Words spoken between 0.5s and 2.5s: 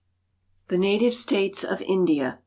THE NATIVE STATES OF INDIA.